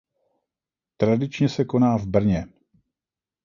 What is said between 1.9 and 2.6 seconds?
v Brně.